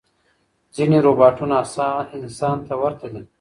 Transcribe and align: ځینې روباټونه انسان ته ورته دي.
ځینې 0.75 0.97
روباټونه 1.05 1.55
انسان 2.17 2.57
ته 2.67 2.73
ورته 2.81 3.07
دي. 3.13 3.21